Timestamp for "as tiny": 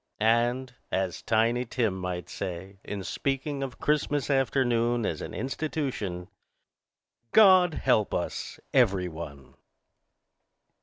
0.91-1.63